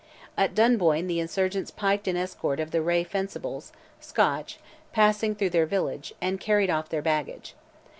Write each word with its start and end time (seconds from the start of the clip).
At 0.35 0.55
Dunboyne 0.55 1.05
the 1.05 1.19
insurgents 1.19 1.69
piked 1.69 2.07
an 2.07 2.17
escort 2.17 2.59
of 2.59 2.71
the 2.71 2.79
Reay 2.81 3.03
Fencibles 3.05 3.71
(Scotch) 3.99 4.57
passing 4.91 5.35
through 5.35 5.51
their 5.51 5.67
village, 5.67 6.15
and 6.19 6.39
carried 6.39 6.71
off 6.71 6.89
their 6.89 7.03
baggage. 7.03 7.53